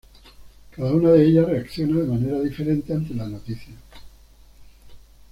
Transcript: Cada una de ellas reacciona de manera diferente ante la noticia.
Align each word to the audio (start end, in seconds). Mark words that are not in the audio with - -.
Cada 0.71 0.93
una 0.93 1.11
de 1.11 1.23
ellas 1.27 1.45
reacciona 1.45 1.99
de 2.01 2.07
manera 2.07 2.39
diferente 2.41 2.91
ante 2.91 3.13
la 3.13 3.27
noticia. 3.27 3.75